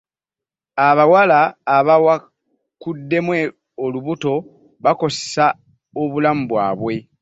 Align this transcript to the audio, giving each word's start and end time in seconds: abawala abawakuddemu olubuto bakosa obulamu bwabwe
abawala 0.87 1.39
abawakuddemu 1.77 3.33
olubuto 3.83 4.33
bakosa 4.83 5.45
obulamu 6.01 6.43
bwabwe 6.49 6.93